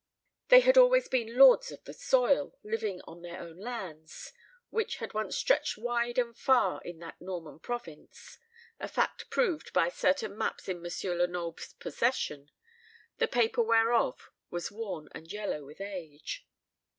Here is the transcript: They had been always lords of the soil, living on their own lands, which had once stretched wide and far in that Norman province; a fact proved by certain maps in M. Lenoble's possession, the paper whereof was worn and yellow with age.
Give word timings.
They 0.47 0.61
had 0.61 0.73
been 0.73 0.81
always 0.81 1.07
lords 1.13 1.71
of 1.71 1.83
the 1.83 1.93
soil, 1.93 2.57
living 2.63 3.01
on 3.03 3.21
their 3.21 3.39
own 3.39 3.59
lands, 3.59 4.33
which 4.71 4.95
had 4.95 5.13
once 5.13 5.37
stretched 5.37 5.77
wide 5.77 6.17
and 6.17 6.35
far 6.35 6.81
in 6.81 6.97
that 7.01 7.21
Norman 7.21 7.59
province; 7.59 8.39
a 8.79 8.87
fact 8.87 9.29
proved 9.29 9.71
by 9.73 9.89
certain 9.89 10.35
maps 10.35 10.67
in 10.67 10.83
M. 10.83 10.91
Lenoble's 11.19 11.73
possession, 11.73 12.49
the 13.19 13.27
paper 13.27 13.61
whereof 13.61 14.31
was 14.49 14.71
worn 14.71 15.07
and 15.11 15.31
yellow 15.31 15.63
with 15.63 15.79
age. 15.79 16.47